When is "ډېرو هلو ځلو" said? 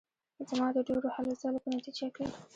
0.87-1.59